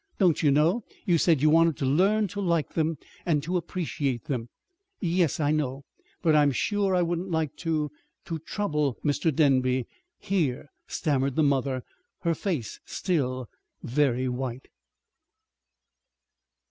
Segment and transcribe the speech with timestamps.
[0.17, 0.83] "Don't you know?
[1.05, 4.49] You said you wanted to learn to like them, and to appreciate them."
[4.99, 5.83] "Yes, I know.
[6.23, 7.91] But I'm sure I wouldn't like to
[8.25, 9.31] to trouble Mr.
[9.31, 9.85] Denby
[10.17, 11.83] here," stammered the mother,
[12.21, 13.47] her face still
[13.83, 14.69] very white.